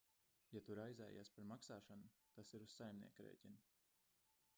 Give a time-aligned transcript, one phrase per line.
[0.55, 2.09] Ja tu raizējies par maksāšanu,
[2.39, 3.61] tas ir uz saimnieka rēķina.